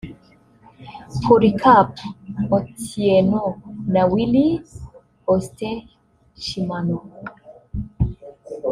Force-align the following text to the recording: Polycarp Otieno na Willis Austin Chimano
Polycarp 1.23 1.93
Otieno 2.57 3.43
na 3.93 4.01
Willis 4.11 4.67
Austin 5.29 5.77
Chimano 6.43 6.97